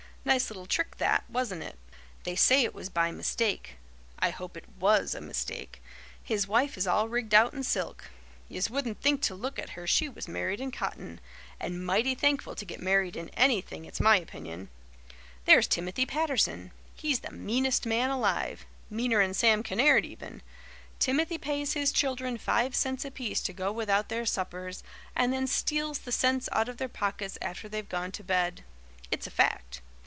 Nice 0.23 0.51
little 0.51 0.67
trick 0.67 0.97
that, 0.97 1.27
wasn't 1.31 1.63
it? 1.63 1.79
They 2.25 2.35
say 2.35 2.63
it 2.63 2.75
was 2.75 2.89
by 2.89 3.09
mistake. 3.09 3.77
I 4.19 4.29
hope 4.29 4.55
it 4.55 4.69
WAS 4.79 5.15
a 5.15 5.19
mistake. 5.19 5.81
His 6.21 6.47
wife 6.47 6.77
is 6.77 6.85
all 6.85 7.09
rigged 7.09 7.33
out 7.33 7.55
in 7.55 7.63
silk. 7.63 8.05
Yez 8.47 8.69
wouldn't 8.69 9.01
think 9.01 9.23
to 9.23 9.33
look 9.33 9.57
at 9.57 9.71
her 9.71 9.87
she 9.87 10.07
was 10.07 10.27
married 10.27 10.61
in 10.61 10.69
cotton 10.71 11.19
and 11.59 11.83
mighty 11.83 12.13
thankful 12.13 12.53
to 12.53 12.65
get 12.65 12.79
married 12.79 13.15
in 13.15 13.29
anything, 13.29 13.85
it's 13.85 13.99
my 13.99 14.15
opinion. 14.17 14.69
There's 15.45 15.65
Timothy 15.67 16.05
Patterson. 16.05 16.69
He's 16.93 17.21
the 17.21 17.31
meanest 17.31 17.87
man 17.87 18.11
alive 18.11 18.67
meaner'n 18.91 19.33
Sam 19.33 19.63
Kinnaird 19.63 20.05
even. 20.05 20.43
Timothy 20.99 21.39
pays 21.39 21.73
his 21.73 21.91
children 21.91 22.37
five 22.37 22.75
cents 22.75 23.03
apiece 23.03 23.41
to 23.41 23.53
go 23.53 23.71
without 23.71 24.09
their 24.09 24.27
suppers, 24.27 24.83
and 25.15 25.33
then 25.33 25.47
steals 25.47 25.97
the 25.97 26.11
cents 26.11 26.47
out 26.51 26.69
of 26.69 26.77
their 26.77 26.87
pockets 26.87 27.39
after 27.41 27.67
they've 27.67 27.89
gone 27.89 28.11
to 28.11 28.23
bed. 28.23 28.63
It's 29.09 29.25
a 29.25 29.31
fact. 29.31 29.81